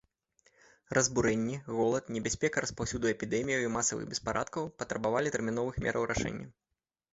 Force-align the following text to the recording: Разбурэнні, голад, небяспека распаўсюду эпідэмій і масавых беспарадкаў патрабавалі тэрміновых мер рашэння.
Разбурэнні, 0.97 1.57
голад, 1.79 2.09
небяспека 2.15 2.63
распаўсюду 2.65 3.11
эпідэмій 3.13 3.59
і 3.67 3.71
масавых 3.77 4.09
беспарадкаў 4.15 4.63
патрабавалі 4.83 5.35
тэрміновых 5.39 5.81
мер 5.87 6.03
рашэння. 6.17 6.53